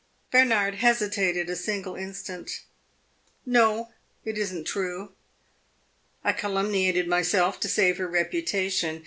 Bernard 0.31 0.73
hesitated 0.73 1.47
a 1.47 1.55
single 1.55 1.93
instant. 1.95 2.61
"No, 3.45 3.91
it 4.25 4.35
is 4.35 4.51
n't 4.51 4.65
true. 4.65 5.11
I 6.23 6.33
calumniated 6.33 7.07
myself, 7.07 7.59
to 7.59 7.69
save 7.69 7.99
her 7.99 8.07
reputation. 8.07 8.99